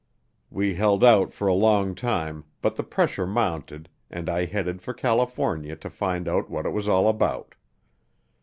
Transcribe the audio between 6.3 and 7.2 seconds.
what it was all